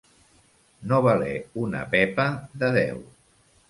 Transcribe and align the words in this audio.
No 0.93 1.01
valer 1.09 1.35
una 1.67 1.85
pepa 1.95 2.29
de 2.61 2.75
deu. 2.83 3.09